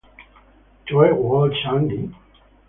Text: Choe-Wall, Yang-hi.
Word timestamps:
Choe-Wall, 0.87 1.51
Yang-hi. 1.63 2.01